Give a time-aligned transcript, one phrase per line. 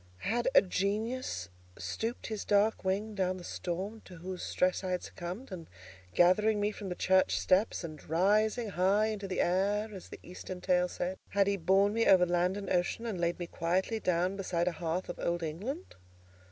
[0.25, 5.03] Had a Genius stooped his dark wing down the storm to whose stress I had
[5.03, 5.67] succumbed, and
[6.15, 10.59] gathering me from the church steps, and "rising high into the air," as the eastern
[10.59, 14.35] tale said, had he borne me over land and ocean, and laid me quietly down
[14.35, 15.93] beside a hearth of Old England?